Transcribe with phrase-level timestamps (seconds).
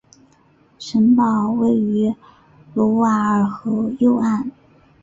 [0.79, 2.11] 城堡位于
[2.73, 4.51] 卢瓦尔河右岸。